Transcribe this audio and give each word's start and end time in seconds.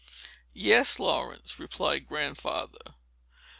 "Yes, 0.55 0.97
Laurence," 0.97 1.59
replied 1.59 2.07
Grandfather. 2.07 2.95